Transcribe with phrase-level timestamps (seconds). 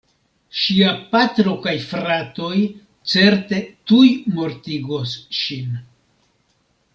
[0.59, 2.55] Ŝia patro kaj fratoj
[3.13, 3.61] certe
[3.93, 5.79] tuj mortigos ŝin.